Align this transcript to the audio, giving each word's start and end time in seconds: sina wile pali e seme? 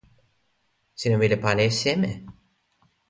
sina 0.99 1.15
wile 1.21 1.37
pali 1.43 1.63
e 1.69 1.71
seme? 1.81 2.11